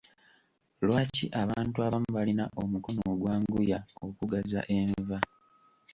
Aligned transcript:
Lwaki 0.85 1.25
abantu 1.41 1.77
abamu 1.87 2.09
balina 2.17 2.45
omukono 2.61 3.01
ogwanguya 3.11 3.79
okugaza 4.05 4.61
enva. 4.79 5.17